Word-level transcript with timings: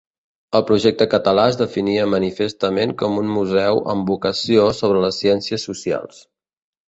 El 0.59 0.63
projecte 0.69 1.05
català 1.09 1.43
es 1.49 1.57
definia 1.59 2.07
manifestament 2.13 2.95
com 3.01 3.19
un 3.23 3.29
museu 3.35 3.81
amb 3.95 4.09
vocació 4.13 4.67
sobre 4.79 5.05
les 5.07 5.23
ciències 5.25 5.69
socials. 5.71 6.25